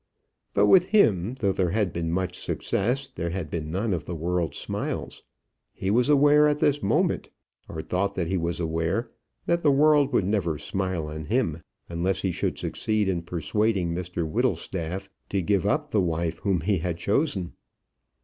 [0.55, 4.15] But with him, though there had been much success, there had been none of the
[4.15, 5.21] world's smiles.
[5.75, 7.29] He was aware at this moment,
[7.69, 9.11] or thought that he was aware,
[9.45, 14.27] that the world would never smile on him, unless he should succeed in persuading Mr
[14.27, 17.53] Whittlestaff to give up the wife whom he had chosen.